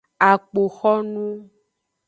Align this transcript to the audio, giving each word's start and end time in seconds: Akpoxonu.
Akpoxonu. 0.29 1.27